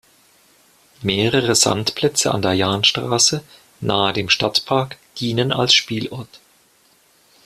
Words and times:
Mehrere 1.03 1.53
Sandplätze 1.53 2.31
an 2.31 2.41
der 2.41 2.53
Jahnstraße 2.53 3.43
nahe 3.81 4.13
dem 4.13 4.29
Stadtpark 4.29 4.97
dienen 5.17 5.51
als 5.51 5.75
Spielort. 5.75 6.39